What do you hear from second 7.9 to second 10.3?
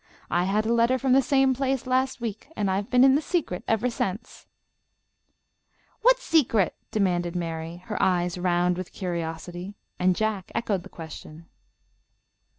eyes round with curiosity, and